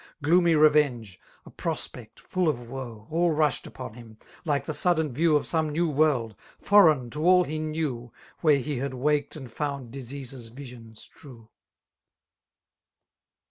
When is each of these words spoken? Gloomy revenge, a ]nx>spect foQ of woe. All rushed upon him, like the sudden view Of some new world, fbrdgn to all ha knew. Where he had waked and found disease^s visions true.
Gloomy 0.23 0.55
revenge, 0.55 1.19
a 1.45 1.51
]nx>spect 1.51 2.15
foQ 2.15 2.49
of 2.49 2.69
woe. 2.71 3.05
All 3.11 3.33
rushed 3.33 3.67
upon 3.67 3.93
him, 3.93 4.17
like 4.45 4.65
the 4.65 4.73
sudden 4.73 5.11
view 5.11 5.35
Of 5.35 5.45
some 5.45 5.69
new 5.69 5.87
world, 5.87 6.33
fbrdgn 6.65 7.11
to 7.11 7.21
all 7.23 7.43
ha 7.43 7.57
knew. 7.59 8.11
Where 8.39 8.57
he 8.57 8.77
had 8.77 8.95
waked 8.95 9.35
and 9.35 9.51
found 9.51 9.93
disease^s 9.93 10.49
visions 10.51 11.05
true. 11.07 11.49